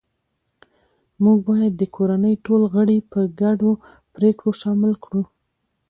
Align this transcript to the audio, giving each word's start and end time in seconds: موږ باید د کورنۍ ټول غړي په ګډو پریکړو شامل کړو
موږ 1.23 1.37
باید 1.49 1.73
د 1.77 1.83
کورنۍ 1.95 2.35
ټول 2.45 2.61
غړي 2.73 2.97
په 3.11 3.19
ګډو 3.41 3.71
پریکړو 4.15 4.51
شامل 4.61 4.93
کړو 5.03 5.23